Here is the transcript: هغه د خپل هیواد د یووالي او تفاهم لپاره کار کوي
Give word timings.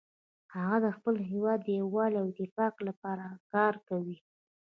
هغه 0.55 0.77
د 0.85 0.87
خپل 0.97 1.15
هیواد 1.31 1.59
د 1.63 1.69
یووالي 1.79 2.17
او 2.23 2.27
تفاهم 2.39 2.79
لپاره 2.89 3.25
کار 3.53 3.73
کوي 3.89 4.17